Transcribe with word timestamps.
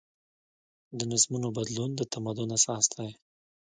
د 0.97 0.99
نظمونو 1.11 1.47
بدلون 1.57 1.91
د 1.95 2.01
تمدن 2.13 2.49
اساس 2.57 2.85
دی. 2.95 3.09